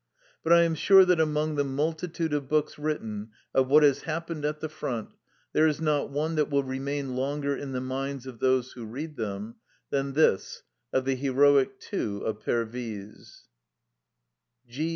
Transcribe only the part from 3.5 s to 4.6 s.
of what has hap pened at